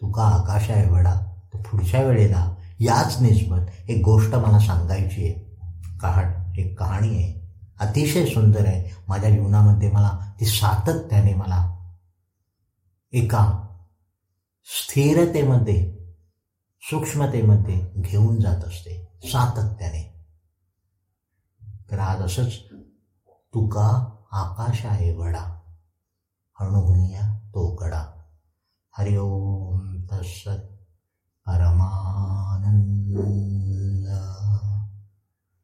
तुका 0.00 0.24
आकाश 0.24 0.70
आहे 0.70 0.90
वडा 0.90 1.40
तर 1.54 1.62
पुढच्या 1.62 2.02
वेळेला 2.02 2.54
याच 2.80 3.16
निस्बत 3.20 3.90
एक 3.90 4.04
गोष्ट 4.04 4.34
मला 4.34 4.58
सांगायची 4.58 5.28
आहे. 5.28 5.56
कहाण 5.98 6.58
एक 6.58 6.78
कहाणी 6.78 7.08
आहे. 7.08 7.58
अतिशय 7.80 8.26
सुंदर 8.26 8.66
आहे. 8.66 9.04
माझ्या 9.08 9.30
जीवनामध्ये 9.30 9.90
मला 9.90 10.32
ती 10.40 10.46
सातत्याने 10.46 11.34
मला 11.34 11.92
एका 13.12 13.60
स्थिरतेमध्ये 14.64 15.98
सूक्ष्मतेमध्ये 16.82 17.92
घेऊन 17.96 18.40
जात 18.40 18.64
असते. 18.64 19.18
सातत्याने. 19.24 20.26
तर 21.90 21.98
आज 21.98 22.20
असंच 22.22 22.58
तुका 23.54 24.16
आकाश 24.32 24.86
आहे 24.86 25.14
वडा 26.60 26.70
अणुगुनिया 26.70 27.38
तोकडा. 27.54 28.24
हरिओम 28.98 30.06
तत्सत 30.06 30.86
परमानंद 31.46 33.18